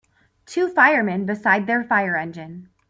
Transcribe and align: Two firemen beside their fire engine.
Two 0.47 0.67
firemen 0.69 1.27
beside 1.27 1.67
their 1.67 1.83
fire 1.83 2.17
engine. 2.17 2.69